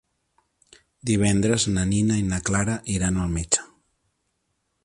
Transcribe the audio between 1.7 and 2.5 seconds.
na Nina i na